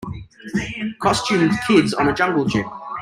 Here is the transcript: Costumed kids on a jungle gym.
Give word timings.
Costumed 0.99 1.51
kids 1.67 1.93
on 1.93 2.07
a 2.09 2.13
jungle 2.15 2.45
gym. 2.45 2.65